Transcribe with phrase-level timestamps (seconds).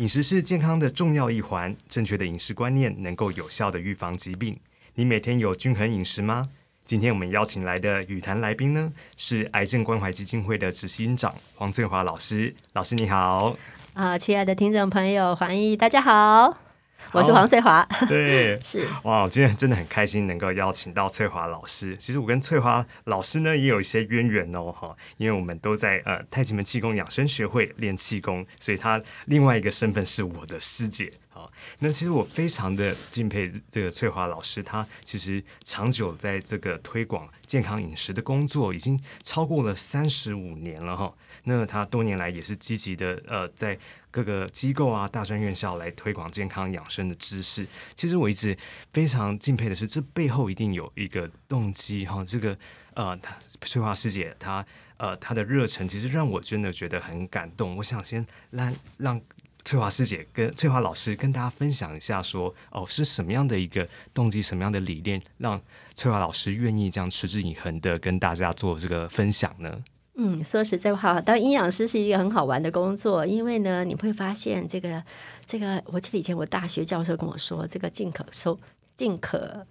[0.00, 4.58] 饮食是健康的重要一环，正确的饮食观念能够有效的预防疾病。
[4.94, 6.42] 你每天有均衡饮食吗？
[6.86, 12.54] 今天我们邀请来的语坛来宾呢，是癌症关怀基金会的执行长黄振华老师。
[12.72, 13.54] 老师你好，
[13.92, 16.69] 啊，亲爱的听众朋友，欢迎大家好。
[17.12, 21.96] 我是黄翠华，对， 是哇，我今天真的很开心能够邀请到翠华老师。
[21.96, 31.10] 其实我跟翠华老师呢也有一些渊源哦，哈，因为我们都在呃太极门气功养生学会练气功，所以她另外一个身份是我的师姐。
[31.78, 41.14] 那其实我非常的敬佩这个翠华老师，她其实长久在这个推广健康饮食的工作已经超过了三十五年了哈。
[41.44, 43.78] 那她多年来也是积极的呃在。
[44.12, 47.64] 各个机构啊，大专院校来推广健康养生的知识。
[47.94, 48.58] 其实我一直
[48.92, 52.24] 非常敬佩的是，这背后一定有一个动机哈。
[52.24, 52.58] 这个
[52.94, 53.16] 呃，
[53.60, 57.76] 翠华师姐她呃她的热忱，其实让我真的觉得很感动。
[57.76, 59.20] 我想先让让
[59.64, 65.60] 翠华师姐跟翠华老师跟大家分享一下，说哦是什么样的一个动机，什么样的理念，让
[65.94, 69.82] 翠华老师愿意这样持之以恒的跟大家做这个分享呢？
[70.16, 75.02] 嗯，说实在话，当营养师是一个很好玩的工作，因为呢，你会发现这个
[75.46, 78.58] 这个，我记得以前我大学教授跟我说，这个进可收，
[78.96, 79.66] 进可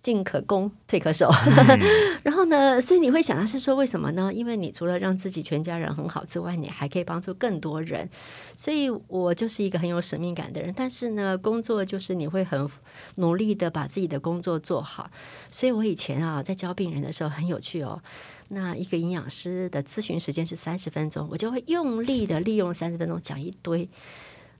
[0.00, 1.30] 进可攻，退可守。
[2.22, 4.32] 然后呢，所以你会想，到是说为什么呢？
[4.32, 8.08] 因为你除了让自己全家人很好之外，你还可以帮助更多人。
[8.56, 12.68] 所以我就是一个很有使命感的人，但是呢，工作就是你会很
[13.16, 15.10] 努力的把自己的工作做好。
[15.50, 18.02] 所以我以前啊，在教病人的时候很有趣哦。
[18.50, 23.88] 那一个营养师的咨询时间是三十分钟，我就会用力的利用三十分钟讲一堆。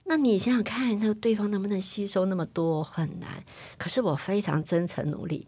[0.08, 3.44] 那你想想看，那个对方能不能吸收那么多很难。
[3.76, 5.46] 可是我非常真诚努力，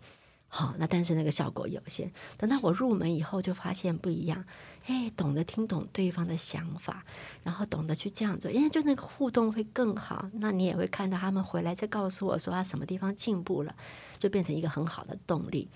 [0.49, 2.13] 好，那但是那个效果有限。
[2.37, 4.45] 等到我入门以后，就发现不一样。
[4.85, 7.05] 哎，懂得听懂对方的想法，
[7.43, 10.29] 然后懂得去这样做，因为就那个互动会更好。
[10.35, 13.75] 那你也会看到他们回来再告诉我说他什么地方进步了，
[14.19, 15.71] 就变成一个很好的动力。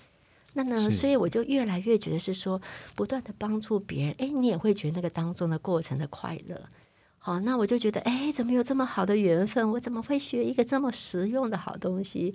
[0.53, 2.61] 那呢，所以我就越来越觉得是说，
[2.95, 6.61] 不断的帮助别人，哎，你也会觉得那个当中的过程的快乐。
[7.27, 9.71] 好，那我就觉得，哎，怎么有这么好的缘分？
[9.71, 12.35] 我怎么会学一个这么实用的好东西？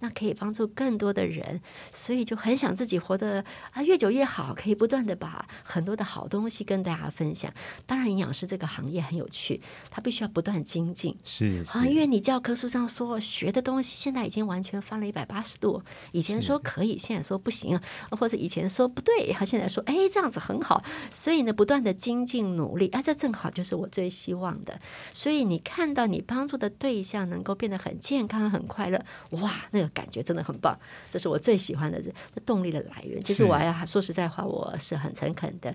[0.00, 1.60] 那可以帮助更多的人，
[1.92, 7.52] 所以就很想自己活得啊越久越好，可以不断的把很多的好东西跟大家分享。
[7.84, 9.60] 当然，营养师这个行业很有趣，
[9.90, 11.16] 它必须要不断精进。
[11.24, 15.82] 是啊，因为你教科书上说学的东西，现在已经完全翻了一百八十度。
[16.12, 17.80] 以前说可以，现在说不行，
[18.12, 20.84] 或者以前说不对，他现在说哎这样子很好。
[21.12, 24.80] 所以呢，不断的精进努力，啊，这正好就是我最希望的。
[25.12, 29.87] 所以你看到你帮助的对象能够变得很健康、很快乐，哇，那个。
[29.90, 30.78] 感觉真的很棒，
[31.10, 32.12] 这是我最喜欢的这
[32.46, 33.22] 动力的来源。
[33.22, 35.74] 其实我要说实在话，我是很诚恳的。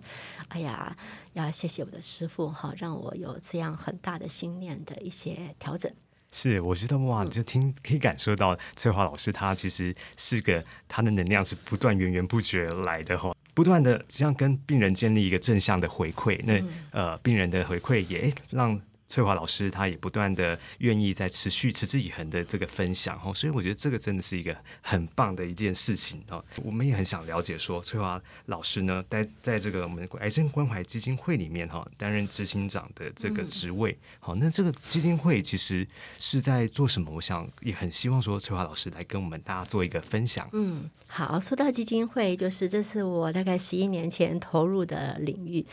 [0.49, 0.95] 哎呀，
[1.33, 5.91] 要谢谢我的师傅哈，让我有这样很大的心念的一些调整。
[6.31, 16.39] 是，我觉得哇，就听可以感受到翠华老师他其实是个他的能量是不断源源不绝来的哈，不断的这样跟病人建立一个正向的回馈。
[16.43, 18.81] 那呃，病人的回馈也让。
[19.13, 26.43] 翠华老师，他也不断的愿意在持续持之以恒的这个分享哦，所以我觉得这个真的是一个很棒的一件事情哦。
[26.63, 33.95] 我们也很想了解说，翠华老师呢，在在这个我们癌症关怀基金会里面哈，担任执行长的这个职位。
[34.19, 35.87] 好，那这个基金会其实
[36.17, 37.11] 是在做什么？
[37.11, 40.49] 我想也很希望说，翠华老师来跟我们大家做一个分享。
[40.53, 45.63] 嗯，好，说到基金会，就是这是我大概十一年前投入的领域。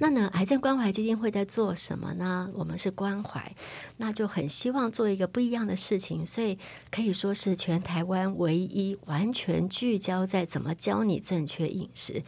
[0.00, 2.50] 那呢，癌症关怀基金会在做什么呢？
[2.54, 2.87] 我们是。
[2.90, 3.54] 关怀，
[3.96, 6.58] 那就很希望做一个不一样的事情，所以
[6.90, 12.22] 可以说是全台湾唯一完全聚焦在怎么教你正确饮食。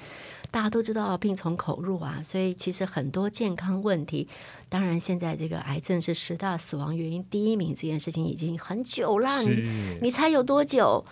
[0.51, 4.27] 大家都知道病从口入啊，所以其实很多健康问题，
[4.69, 9.43] 当然现在这个癌症是十大死亡原因第一名这件事情已经很久了。
[9.43, 11.05] 你你猜有多久？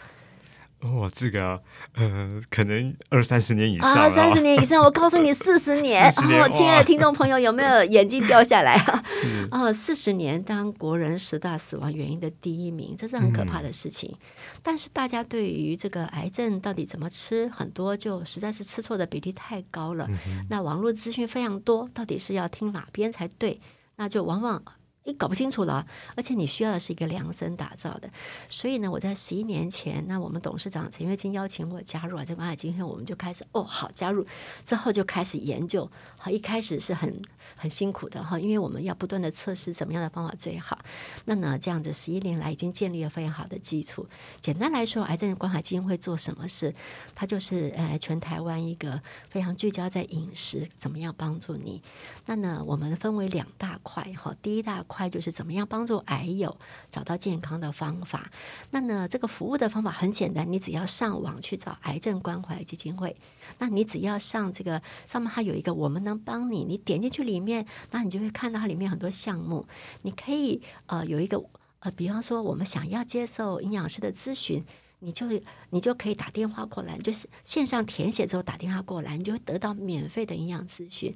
[0.81, 1.61] 哦，这个
[1.95, 6.09] 呃，可能二三十年以上啊，三十年以上，我告诉你，四十年。
[6.29, 9.05] 年哦，亲爱的听众朋友，有没有眼睛掉下来啊？
[9.51, 14.15] 哦，四十年当国人十大死亡原因的第一名，这是很可怕的事情。
[14.63, 20.09] 但是大家对于这个癌症到底怎么吃，很多就实在是吃错的比例太高了。
[20.49, 23.61] 那网络资讯非常多，到底是要听哪边才对？
[23.97, 24.63] 那就往往。
[25.05, 25.87] 你搞不清楚了，
[26.17, 28.11] 而且你需要的是一个量身打造的，
[28.51, 34.27] 所以呢，我在十一年前，那我们董事长陈月金邀请我加入癌症关怀基金会，我们就开始哦，好加入，
[34.67, 37.23] 之后就开始研究，好，一开始是很
[37.57, 40.79] 很辛苦的哈，因为我们要不断的测试怎么样的方法最好。
[41.25, 44.07] 那呢，这样子十一年来已经建立了非常好的基础。
[44.41, 46.75] 简单来说，癌症关怀基金会做什么事？
[47.15, 51.83] 它就是呃，全台湾一个非常聚焦在饮食怎么样帮助你。
[52.27, 56.57] 那呢，我们分为两大块哈，第一大块就是怎么样帮助癌友
[56.91, 58.31] 找到健康的方法。
[58.71, 63.17] 那呢，这个服务的方法很简单，你只要上网去找癌症关怀基金会，
[63.59, 69.67] 那你只要上这个上面它有一个我们能帮你，你点进去里面，那你就会看到它里面很多项目，
[70.03, 71.43] 你可以呃有一个
[71.81, 74.65] 呃，比方说我们想要接受营养师的咨询。
[75.01, 75.27] 你就
[75.71, 81.15] 你就可以打电话过来，就是线上填写之后打电话过来，你就会得到免费的营养咨询。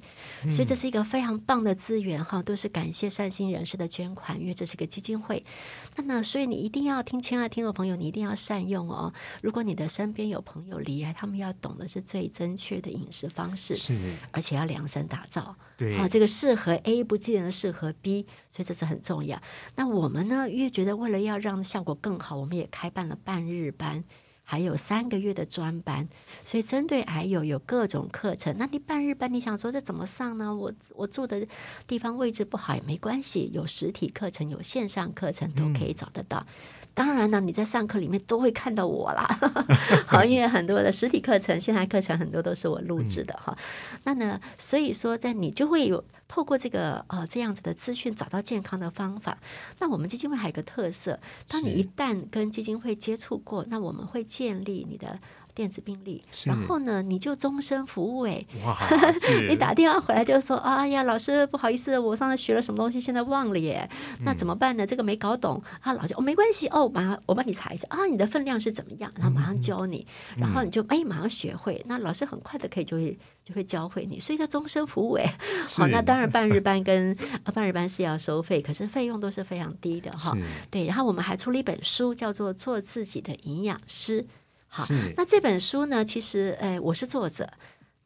[0.49, 5.43] 所以这是一个非常棒的资源哈，都是感谢善心人士的捐款，因为这是个基金会。
[5.97, 9.13] 那呢，所以你一定要听，亲爱的听众朋友，你一定要善用哦。
[9.41, 15.57] 如果你的身边有朋友离癌，他们要懂的是最正确的饮食方式，是，而且要量身打造。
[15.83, 19.41] 对啊，这个适合 A 不见得适合 B，所以这是很重要。
[19.75, 24.03] 那我们呢，越觉得为了要让效果更好，我们也开办了半日班，
[24.43, 26.07] 还有三个月的专班。
[26.43, 28.55] 所以针对癌友有各种课程。
[28.57, 30.55] 那你半日班，你想说这怎么上呢？
[30.55, 31.45] 我我住的
[31.85, 36.45] 地方位置不好也没关系，有实体课程，有线上课程都可以找得到。
[36.93, 39.27] 当然呢，你在上课里面都会看到我啦，
[40.05, 43.57] 好，因为很多的实体课程、线下课程很多都是我录制的哈。
[44.03, 49.37] 那呢，所以说在你就会有透过这个呃这样子的资讯找到健康的方法。
[49.79, 55.19] 那我们基金会还有个特色，当你一旦跟基金会接触过，那我们会建立你的
[55.55, 58.43] 电子病历，然后呢，你就终身服务哎。
[58.65, 58.75] 哇，
[59.47, 63.87] 你打电话回来就说：“哎呀，老师不好意思，我上次学了什么东西，现在忘了耶。
[64.25, 64.85] 那怎么办呢？
[64.85, 69.11] 这个没搞懂啊。”老师哦，没关系哦，马上我帮你查一下啊，你的分量是怎么样？
[69.15, 70.05] 然后马上教你，
[70.37, 71.83] 然后你就哎马上学会。
[71.87, 75.33] 那老师很快的可以就会就会教会你，所以叫终身服务哎。
[75.67, 77.15] 好， 那当然半日班跟
[77.45, 80.35] 啊半日班是要收费，可是费用都是非常低的哈。
[80.71, 84.21] 对，然后我们还出了一本书，叫做《做自己的营养师》。
[84.75, 87.47] 好，那这本书呢，其实，哎，我是作者，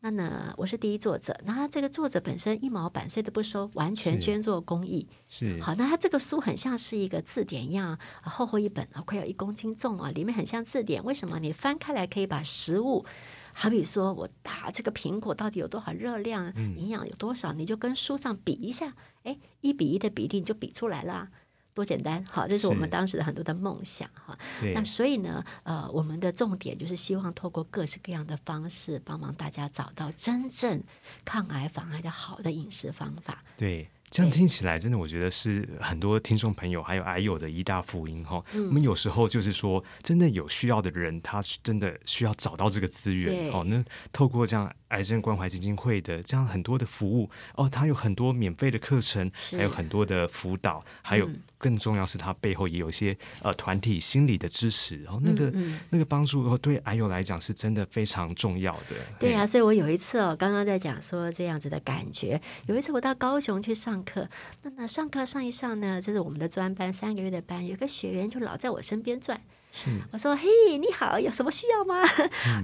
[0.02, 1.34] 那呢，我是第一作者。
[1.46, 5.08] 那他这个作者本身一毛版税都不收，完全捐做公益。
[5.30, 11.02] 是好，那他这个书很像是一个字典一样，啊厚厚一本啊，快要一公斤重啊，里面很像字典。
[11.06, 11.40] 为什么？
[11.40, 13.06] 你翻开来可以把食物，
[13.54, 18.94] 好比说我打这个苹果到底有多少热量，营养有多少，你就跟书上比一下，
[19.24, 21.30] 哎，一比一的比例你就比出来啦。
[21.78, 24.36] 多简单，好，这是我们当时的很多的梦想哈。
[24.60, 30.82] 对那所以呢，呃，我们的重点就是希望透过各式各样的方式，帮忙大家找到真正
[31.24, 33.44] 抗癌防癌的好的饮食方法。
[33.56, 33.88] 对。
[34.10, 38.42] 这样听起来，真的，我觉得是很多听众朋友还有癌友的一大福音哈。
[38.54, 43.66] 嗯我们有时候就是说，真的有需要的人，他真的需要找到这个资源对哦。
[43.66, 43.84] 那
[44.14, 58.96] 透过这样癌症关怀基金会的这样很多的服务哦，它有很多免费的课程，还有很多的辅导，还有嗯更重要是它背后也有一些呃团体心理的支持，然后那个、嗯嗯那个帮助哦，对癌友来讲是真的非常重要的。
[59.20, 62.40] 对啊，所以我有一次哦，刚刚在讲说这样子的感觉。
[62.68, 64.30] 有一次我到高雄去上课，
[64.62, 69.42] 那那上课上一上呢，这是我们的专班三个月的班，有个学员就老在我身边转。
[69.84, 72.02] 是我说：“嘿，你好，有什么需要吗？”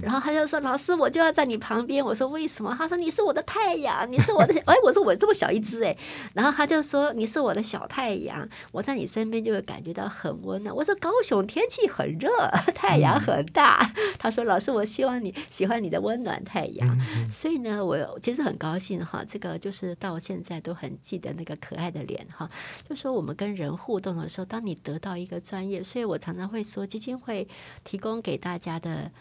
[0.02, 4.54] 然后他就说：“老师，我就要在你旁边。”我说：“为什么？”他说：“你是我的太阳，你是我的……
[4.66, 5.96] 哎，我说我这么小一只哎。”
[6.34, 12.28] 然后他就说：“你是我的小太阳，我在你身边就会感觉到很温暖。”我说：“高雄天气很热，
[12.74, 13.88] 太阳很大。
[14.18, 16.98] 他说：“老师，我希望你喜欢你的温暖太阳。
[17.30, 22.50] 所以呢，我其实很高兴哈，这个就是到现在都很记得那个可爱的脸哈。
[22.88, 27.46] 就说我们跟人互动的时候，当你得到一个专业，所以我常常会说，基金会
[27.84, 29.12] 提供给大家的，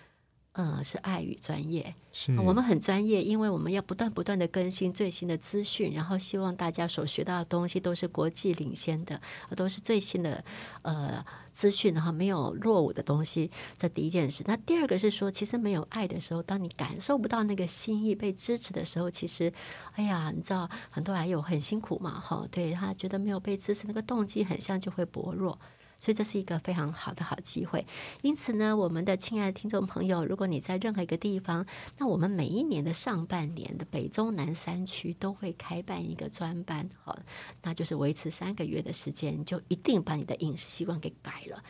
[0.54, 1.94] 呃，是爱与专业。
[2.14, 9.20] 是啊我们很专业，因为我们要不断不断的更新最新的资讯，然后希望大家所学到的东西都是国际领先的，
[9.58, 10.46] 都是最新的
[10.84, 13.50] 呃资讯，然后没有落伍的东西。
[13.80, 14.44] 这第一件事。
[14.46, 19.52] 那第二个是说，其实没有爱的时候，当你感受不到那个心意被支持的时候，其实，
[19.94, 25.58] 哎呀，你知道很多还有很辛苦嘛，哈，对他觉得没有被支持，那个动机很像就会薄弱。
[26.00, 27.86] 所以这是一个非常好的好机会。
[28.22, 31.66] 因此呢，我们的亲爱的听众朋友，如果你在任何一个地方，
[31.98, 37.18] 那我们每一年的上半年的北中南三区都会开办一个专班，好，
[37.62, 41.64] 那就是维持三个月的时间，就一定把你的饮食习惯给改了。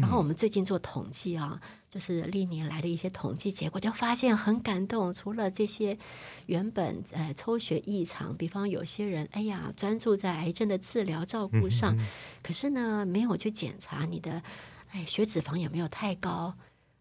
[0.00, 1.60] 然后我们最近做统计啊，
[1.96, 5.14] 就是历年来的一些统计结果，就发现很感动。
[5.14, 5.96] 除了这些
[6.44, 11.96] 原本呃抽血异常，比方有些人哎呀专注在癌症的治疗照顾上，
[12.42, 14.42] 可是呢没有去检查你的
[14.90, 16.54] 哎血脂肪有没有太高。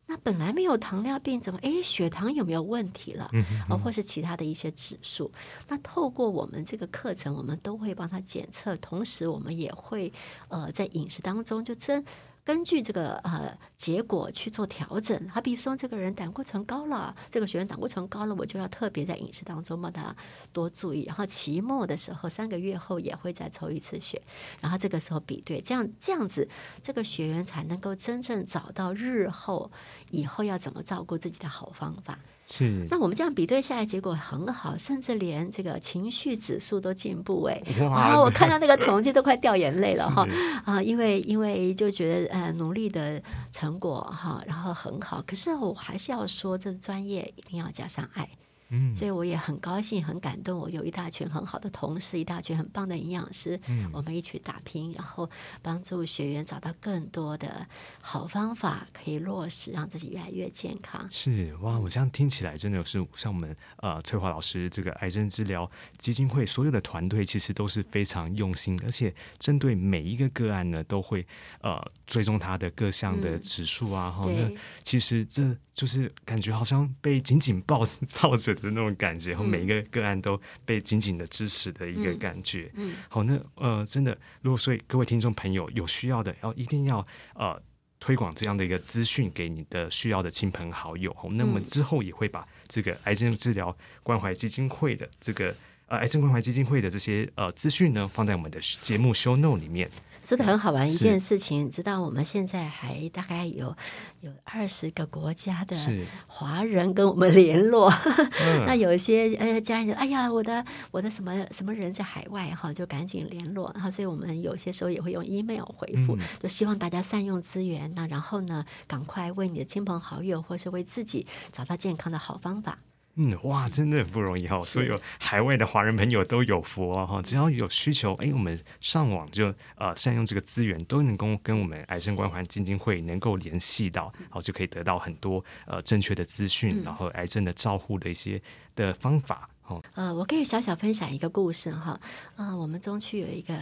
[0.06, 3.30] 那本来没有糖尿病，怎么哎血糖有没有问题了？
[3.70, 5.30] 哦，或是其他的一些指数。
[5.68, 10.14] 那透过我们这个课程，我们都会帮他检测，同时我们也会
[10.48, 12.06] 呃在饮食当中就真。
[12.46, 20.16] 根据这个呃结果去做调整，好比如说这个人胆固醇高了，这个学员胆固醇高了，我就要特别在饮食当中把他
[20.54, 21.06] 多注意。
[21.06, 24.22] 然后期末的时候，三个月后也会再抽一次血，
[24.62, 26.48] 然后这个时候比对，这样这样子，
[26.84, 29.72] 这个学员才能够真正找到日后
[30.12, 32.20] 以后要怎么照顾自己的好方法。
[32.48, 37.62] 是，那我们这样比对下来，结果很好，甚至连这个情绪指数都进步哎！
[37.82, 40.28] 哇，我看到那个统计都快掉眼泪了哈
[40.64, 40.82] 啊！
[40.82, 43.22] 因为因为就觉得呃努力的
[43.52, 48.30] 成果哈，然后很好，可是我还是要说，这专业一定要加上爱。
[48.70, 50.58] 嗯，所以我也很高兴、很感动。
[50.58, 55.30] 我有一大群很好的同事，一大群很棒的营养师，嗯，我们一起打拼，然后
[55.62, 57.68] 帮助学员找到更多的
[58.02, 61.08] 好方法可以落实，让自己越来越健康。
[61.12, 71.26] 是哇，我这样听起来真的是像我们呃翠华老师这个癌症治疗基金会所有的团队，其实都是非常用心，而且针对每一个个案呢，都会
[71.62, 74.10] 呃追踪他的各项的指数啊。
[74.10, 77.86] 哈，那其实这就是感觉好像被紧紧抱
[78.20, 78.56] 抱着。
[78.56, 82.72] 的那种感觉，然后每一个个案都被紧紧的支持的一个感觉。
[82.76, 87.62] 嗯，好，那呃，真的，如果说各位听众朋友有需要的，要一定要呃
[88.00, 91.14] 推广这样的一个资讯给你的需要的亲朋好友。
[91.16, 95.54] 好那么之后也会把这个癌症治疗关怀基金会的这个
[95.88, 99.92] 呃癌症关怀基金会的这些呃资讯呢，放在我们的节目 show note 里面。
[100.26, 103.78] 说的很好玩一件事情，知道我们现在还大概有
[104.22, 105.78] 有二十个国家的
[106.26, 107.94] 华人跟我们联络，
[108.66, 122.80] 那有一些呃家人就哎呀，我的我的什么什么人在海外哈，就赶紧联络，然后所以我们有些时候也会用 email 回复，就希望大家善用资源，那然后呢，赶快为你的亲朋好友或是为自己找到健康的好方法。
[123.18, 124.62] 嗯，哇，真的很不容易哈！
[124.66, 127.22] 所有海外的华人朋友都有福哦哈！
[127.22, 138.42] 只要有需求，哎，我们上网就呃善用这个资源，都能够跟我们癌症关怀基金会能够联系到，好就可以得到很多呃正确的资讯，然后癌症的照护的一些
[138.76, 139.82] 的方法哦。
[139.94, 141.98] 呃，我可以小小分享一个故事哈。
[142.36, 143.56] 啊，我们中区有一个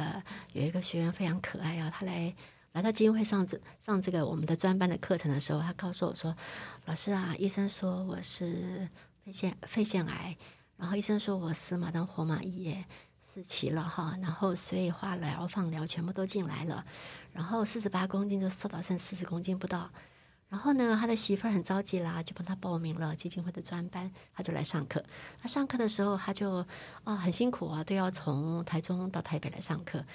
[0.53, 2.33] 有一个学员非常可爱啊，他来
[2.71, 6.35] 来到基金会上这上这个我们的专班的课程的时候，他告诉我说
[6.85, 8.89] ：“老师啊，医生说我是。”
[9.25, 10.35] 肺腺肺腺癌，
[10.75, 12.83] 然后医生说我死马当活马医，
[13.21, 16.85] 四期了哈，然后所以化疗、放疗全部都进来了，
[17.31, 19.89] 然后四十八公斤就瘦到剩四十公斤不到，
[20.49, 25.01] 然后呢，他的媳妇儿很着急啦，就帮他报名了基金会的专班，他就来上课。
[25.41, 26.65] 他上课的时候，他就
[27.05, 30.05] 啊很辛苦啊，都要从台中到台北来上课。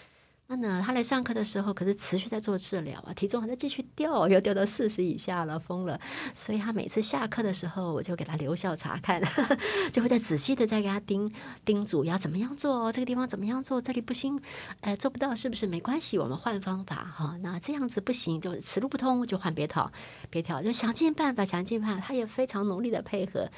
[0.51, 6.01] 那呢，他来上课的时候，可是持续在做治疗啊，体重还在继续掉，又掉到四十以下了，疯了。
[6.35, 9.23] 所以他每次下课的时候，我就给他留校查看，
[9.93, 11.31] 就会再仔细的再给他叮
[11.67, 14.41] 叮嘱要怎么样做，这个地方怎么样做，这里不行，
[14.81, 15.67] 呃，做不到是不是？
[15.67, 17.37] 没关系，我们换方法哈。
[17.43, 19.93] 那这样子不行，就此路不通，就换别套，
[20.31, 22.03] 别跳，就想尽办法，想尽办法。
[22.09, 23.51] 他也非常努力的配合。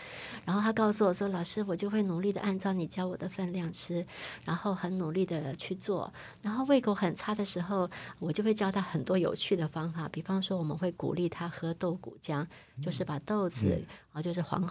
[0.45, 4.05] 然后他告诉我说：“老师，我就会努力的按照你教我的分量吃，
[4.45, 10.09] 然后很努力的去做，然后为。”胃口很差的时候，我就会教他很多有趣的方法。
[10.09, 12.47] 比方说，我们会鼓励他喝豆谷浆，
[12.83, 13.85] 就是把豆子
[14.15, 14.67] 啊，就是黄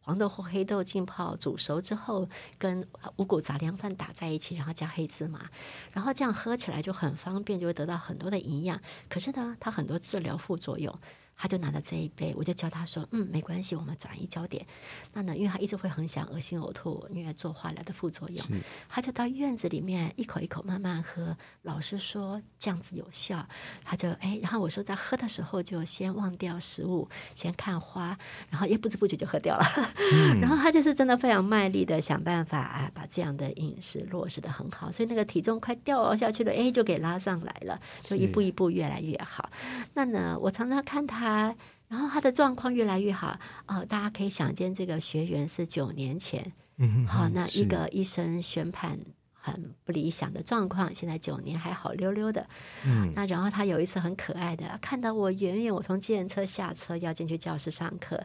[0.00, 2.84] 黄豆或黑豆浸泡煮熟之后，跟
[3.18, 5.48] 五谷杂粮饭打在一起，然后加黑芝麻，
[5.92, 8.80] 然后这样喝起来就很方便，就会得到很多的营养。
[9.08, 10.92] 可是呢，它很多治疗副作用。
[11.36, 14.64] 他就拿着这一杯，我就教他说：“嗯，没关系，我们转移焦点。
[15.12, 18.44] 那呢，因为他一直会很想恶心呕吐，因为做化疗的副作用，
[18.88, 21.36] 他就到院子里面一口一口慢慢喝。
[21.62, 23.44] 老师说这样子有效，
[23.82, 28.16] 他就哎，然后我说在喝的时候就先忘掉食物，先看花，
[28.48, 29.64] 然后也不知不觉就喝掉了。
[30.40, 39.50] 然后他就是真的非常卖力的想办法啊，把这样的饮食落实的很好，所以那个体重快掉下去了，哎，就给拉上来了，就一步一步越来越好。
[39.94, 41.23] 那呢，我常常看他。
[41.24, 41.56] 他，
[41.88, 43.82] 然后他的状况越来越好啊！
[43.86, 46.52] 大家可以想见，这个学员是九年前，
[47.08, 48.98] 好，那一个医生宣判，
[49.32, 52.46] 很不理想的状况，现在九年还好溜溜的。
[52.84, 58.22] 嗯，那然后他有一次很可爱的看到我远远，我从计程车下车要进去教室上课，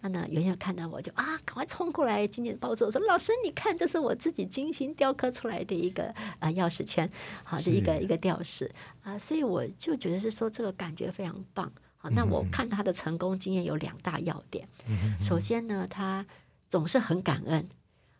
[0.00, 7.08] 那呢远远看到我就啊，赶快冲过来，紧紧抱住我说：“老师，你看，这是我自己精心雕刻出来的一个啊钥匙圈，
[7.44, 8.68] 好，这一个一个吊饰
[9.02, 11.70] 啊。”所以我就觉得是说这个感觉非常棒。
[12.02, 14.66] 好，那我看他的成功经验有两大要点。
[15.20, 16.26] 首先呢，他
[16.68, 17.68] 总是很感恩。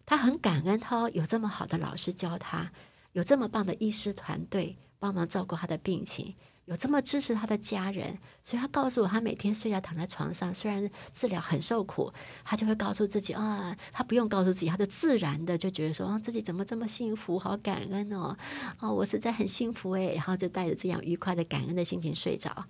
[0.04, 2.72] 他很感恩，他有这么好的老师教他，
[3.12, 6.34] 有这么棒的医师团队帮忙照顾他的病情，
[6.64, 12.12] 有这么支持他的家人，所以他告诉我，他每天睡觉躺在床上，虽然治疗很受苦，
[12.44, 18.36] 他就会告诉自己啊，他不用告诉自己，他就自然的就觉得说，啊，自己怎么这么幸福，好感恩哦，
[18.80, 20.14] 哦，我实在很幸福诶。
[20.16, 22.66] 然后就带着这样愉快的感恩的心情睡着。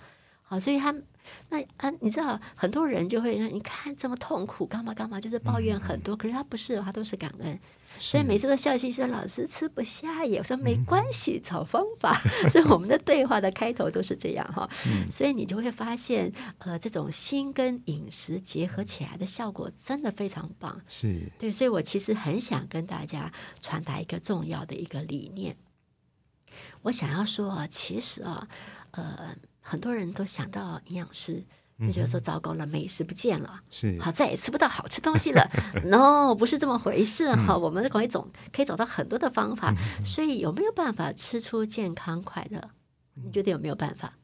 [0.51, 0.93] 好，所以他
[1.49, 6.17] 那啊，你知道很多人就会让你看这么痛苦，干嘛干嘛，就是抱怨很多。
[6.17, 7.57] 可是他不是，他都是感恩，
[8.01, 9.01] 所以每次都笑嘻嘻。
[9.05, 12.15] 老师吃不下也说没关系，找方法。
[12.51, 14.69] 所以我们的对话的开头都是这样哈。
[15.09, 20.81] 所以你就会发现，呃，这种心跟饮食结合起来的效果真的非常棒。
[20.89, 25.57] 是对，所以我其实很想跟大家传达一个重要的一个理念。
[26.83, 28.49] 我想要说啊，其实啊，
[28.91, 29.37] 呃。
[29.61, 31.45] 很多人都想到营养师，
[31.81, 35.49] 就觉得说糟糕了，美食不见了，是好再也吃不到好吃东西了。
[35.85, 37.57] No，不是这么回事哈。
[37.57, 39.75] 我们可以总可以找到很多的方法，
[40.05, 42.71] 所以有没有办法吃出健康快乐？
[43.15, 44.15] 你觉得有没有办法？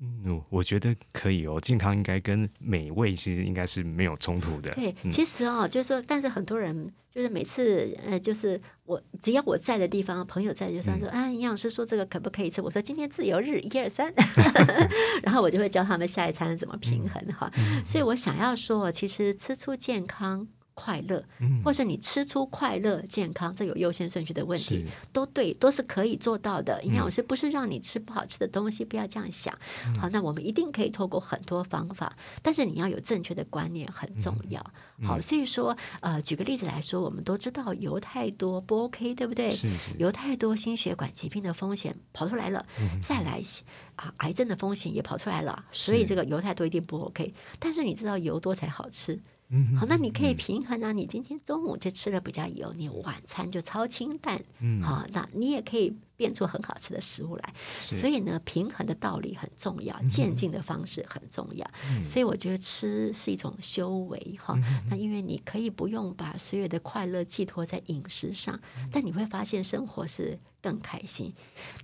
[0.00, 1.60] 嗯，我觉得可以哦。
[1.60, 4.70] 健康应该跟美味其实应该是没有冲突的。
[4.72, 12.62] 对，其实哦，就是说，但是很多人就是每次呃，就是我只要我在的地方，朋友在就说说啊，营养师说这个可不可以吃？
[12.62, 14.10] 我说今天自由日，一二三，
[15.22, 17.52] 然后我就会教他们下一餐怎么平衡哈。
[17.84, 20.48] 所以我想要说，其实吃出健康。
[20.74, 21.24] 快乐，
[21.64, 26.82] 或是你吃出快乐、健康，这有优先顺序的问题，都对，都是可以做到的。
[26.84, 29.56] 营养师不是让你吃不好吃的东西，不要这样想。
[29.98, 34.64] 好，那我们一定可以透过很多方法，但是你要有正确的观念很重要。
[35.02, 39.52] 好，所以说，呃，举个例子来说，我们都知道油太多不 OK，对不对？
[39.52, 39.90] 是是。
[39.98, 42.64] 油太多，心血管疾病的风险跑出来了，
[43.02, 43.42] 再来
[43.96, 47.34] 啊，癌症的风险也跑出来了，所以这个油太多一定不 OK。
[47.58, 49.20] 但是你知道油多才好吃。
[49.76, 50.92] 好，那你可以平衡啊。
[50.92, 54.40] 你今天中午就吃的比较油，你晚餐就超清淡。
[54.60, 57.54] 嗯，好，那你也可以变出很好吃的食物来。
[57.80, 61.66] 所以呢，平衡的道理很重要，渐进的方式很重要。
[62.04, 64.54] 所以我觉得吃是一种修为哈。
[64.90, 68.60] 那因为你可以不用把所有的快乐寄托在饮食上，
[68.92, 71.32] 但你会发现生活是更开心。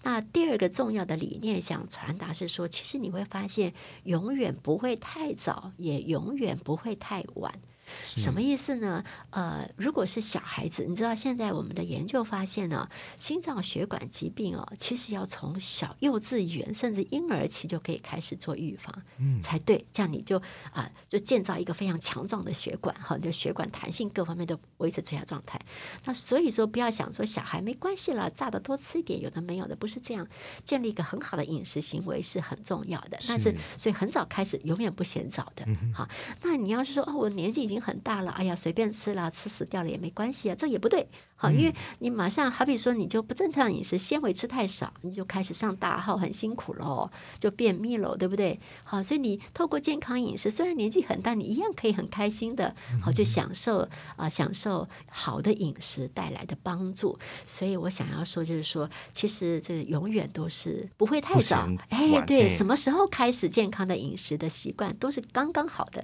[0.02, 3.72] 那第二个重要的理念想传达是说，其实你会发现
[4.04, 7.58] 永远不会太早，也永远不会太晚。
[8.04, 9.04] 什么意思呢？
[9.30, 19.86] 呃，如果是小孩子，你知道现在我们的研究发现呢，心脏血管疾病哦，其实要从小幼稚园甚至婴儿期就可以开始做预防，嗯，才对。
[19.92, 25.60] 这样你就啊，就建造一个非常强壮的血管，哈，就血管弹性各方面都维持最佳状态。
[26.04, 30.26] 那所以说，不要想说小孩没关系了，炸的多吃一点，有的没有的，不是这样。
[30.64, 33.18] 建立一个很好的饮食行为是很重要的。
[33.28, 35.64] 但是，所以很早开始，永远不嫌早的。
[35.94, 36.08] 好，
[36.42, 37.75] 那你要是说哦，我年纪已经。
[37.80, 41.08] 很大了，哎呀，随便吃了，吃死掉了也没关系啊，这也不对。
[41.38, 48.58] 好，因为你马上好比说，你就不正常饮食，纤维吃太少，你就开始上大号，很辛苦喽，就便秘喽，对不对？
[48.84, 57.18] 好，所以你透过健康饮食，虽然年纪很大，你一样可以很开心的，好，去享受啊，享受好的饮食带来的帮助。
[57.46, 61.68] 所以我想要说，就是说，其实这永远都是不会太早。
[61.90, 66.02] 哎，对，什么时候开始健康的饮食的习惯，都是刚刚好的。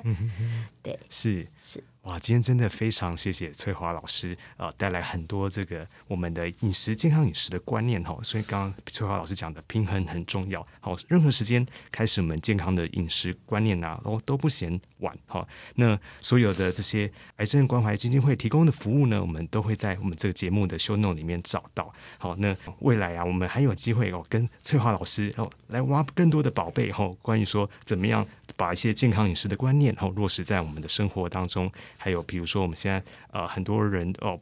[0.83, 1.83] 对，是是。
[2.03, 8.19] 哇，今天真的非常谢谢翠华老师，呃，带来很多这个我们的饮食健康饮食的观念哈。
[8.25, 15.47] 所以刚刚翠华老师讲的平衡很重要，好，任何时间开始我们健康的饮食观念啊，都都不嫌晚哈。
[15.77, 21.93] 那所有的这些癌症关怀基金会提供的服务呢，我们都会在我们这个节目的 show note 里面找到。
[22.19, 31.71] 好，那未来啊，我们还有机会哦，跟翠华老师哦来挖更多的宝贝哈，关于说怎么样把一些健康饮食的观念哦落实在我们的生活当中。
[31.99, 34.39] 还有，比如说我们现在呃，很多人哦，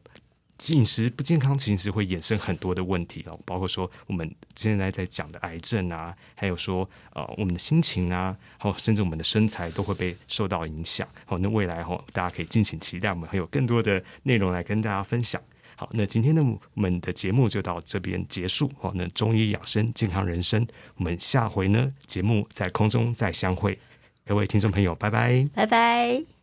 [0.68, 11.08] 饮食不健康，其实会衍生很多的问题哦，包括说我们现在在讲的癌症啊，还有说呃，我们的心情啊，好，甚至我们的身材都会被受到影响。
[11.24, 15.40] 好，那未来哈，大家可以敬请期待，我们还有更多的内容来跟大家分享。
[15.76, 18.70] 好，那今天的我们的节目就到这边结束。
[18.78, 23.78] 好，那中医养生，健康人生，我们下回呢节目在空中再相会。
[24.26, 26.39] 各位听众朋友，拜拜，拜拜。